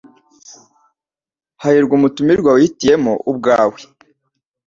[1.61, 3.79] Hahirwa umutumirwa wihitiyemo ubwawe